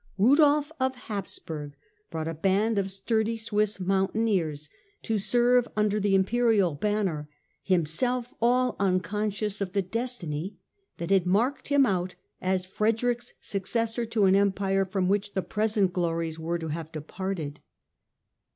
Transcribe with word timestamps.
Rudolf 0.17 0.71
of 0.79 0.95
Hapsburg 0.95 1.73
brought 2.09 2.27
a 2.27 2.33
band 2.33 2.79
of 2.79 2.89
sturdy 2.89 3.37
Swiss 3.37 3.79
mountaineers 3.79 4.67
to 5.03 5.19
serve 5.19 5.67
under 5.77 5.99
the 5.99 6.15
Imperial 6.15 6.73
banner, 6.73 7.29
himself 7.61 8.33
all 8.41 8.75
unconscious 8.79 9.61
of 9.61 9.73
the 9.73 9.83
destiny 9.83 10.57
that 10.97 11.11
had 11.11 11.27
marked 11.27 11.67
him 11.67 11.85
out 11.85 12.15
as 12.41 12.65
Frederick's 12.65 13.35
successor 13.41 14.03
to 14.07 14.25
an 14.25 14.35
Empire 14.35 14.85
from 14.85 15.07
which 15.07 15.35
the 15.35 15.43
present 15.43 15.93
glories 15.93 16.39
were 16.39 16.57
to 16.57 16.69
have 16.69 16.91
departed. 16.91 17.59